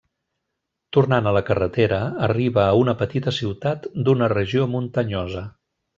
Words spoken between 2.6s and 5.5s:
a una petita ciutat d'una regió muntanyosa.